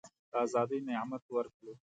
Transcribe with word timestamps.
د 0.31 0.33
آزادی 0.45 0.79
نعمت 0.87 1.23
ورکړو. 1.31 1.73